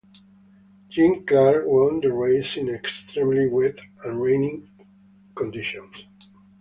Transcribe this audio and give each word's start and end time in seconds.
Jim 0.89 1.23
Clark 1.27 1.65
won 1.67 1.99
the 1.99 2.11
race 2.11 2.57
in 2.57 2.69
extremely 2.69 3.47
wet 3.47 3.81
and 4.03 4.19
rainy 4.19 4.63
conditions. 5.35 5.95